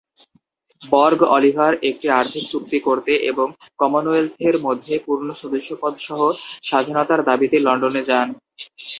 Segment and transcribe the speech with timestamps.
[0.81, 3.47] বর্গ অলিভার একটি আর্থিক চুক্তি করতে এবং
[3.79, 6.19] কমনওয়েলথের মধ্যে পূর্ণ সদস্যপদ সহ
[6.63, 8.27] স্বাধীনতার দাবিতে লন্ডনে যান।